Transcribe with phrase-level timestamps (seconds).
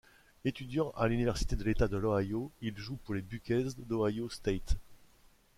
[0.45, 4.75] Étudiant à l'Université de l'État de l'Ohio, il joue pour les Buckeyes d'Ohio State.